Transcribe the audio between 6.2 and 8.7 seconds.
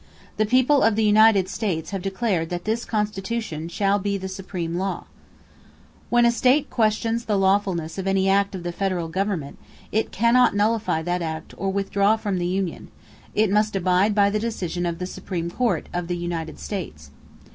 a state questions the lawfulness of any act of